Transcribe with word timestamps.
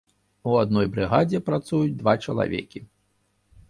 У 0.51 0.55
адной 0.61 0.89
брыгадзе 0.95 1.43
працуюць 1.51 1.95
два 2.01 2.19
чалавекі. 2.25 2.79